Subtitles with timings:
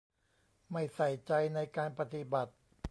[0.71, 2.53] ไม่ใส่ใจในการปฏิบัติ